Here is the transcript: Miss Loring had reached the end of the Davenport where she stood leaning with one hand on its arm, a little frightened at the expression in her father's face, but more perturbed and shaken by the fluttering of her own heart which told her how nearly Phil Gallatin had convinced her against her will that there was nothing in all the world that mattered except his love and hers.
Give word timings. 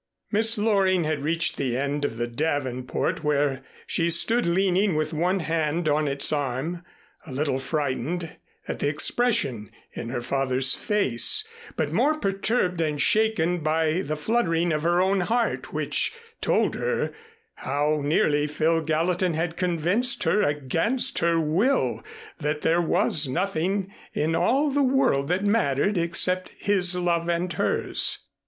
Miss 0.31 0.57
Loring 0.57 1.03
had 1.03 1.21
reached 1.21 1.57
the 1.57 1.77
end 1.77 2.03
of 2.05 2.17
the 2.17 2.25
Davenport 2.25 3.23
where 3.23 3.61
she 3.85 4.09
stood 4.09 4.47
leaning 4.47 4.95
with 4.95 5.13
one 5.13 5.41
hand 5.41 5.87
on 5.87 6.07
its 6.07 6.33
arm, 6.33 6.83
a 7.27 7.31
little 7.31 7.59
frightened 7.59 8.35
at 8.67 8.79
the 8.79 8.87
expression 8.87 9.69
in 9.93 10.09
her 10.09 10.23
father's 10.23 10.73
face, 10.73 11.47
but 11.75 11.93
more 11.93 12.17
perturbed 12.17 12.81
and 12.81 12.99
shaken 12.99 13.59
by 13.59 14.01
the 14.01 14.15
fluttering 14.17 14.73
of 14.73 14.81
her 14.81 14.99
own 14.99 15.19
heart 15.19 15.71
which 15.71 16.15
told 16.41 16.73
her 16.73 17.11
how 17.57 18.01
nearly 18.03 18.47
Phil 18.47 18.81
Gallatin 18.81 19.35
had 19.35 19.55
convinced 19.55 20.23
her 20.23 20.41
against 20.41 21.19
her 21.19 21.39
will 21.39 22.03
that 22.39 22.61
there 22.63 22.81
was 22.81 23.27
nothing 23.27 23.93
in 24.13 24.33
all 24.33 24.71
the 24.71 24.81
world 24.81 25.27
that 25.27 25.45
mattered 25.45 25.95
except 25.95 26.49
his 26.57 26.95
love 26.95 27.29
and 27.29 27.53
hers. 27.53 28.25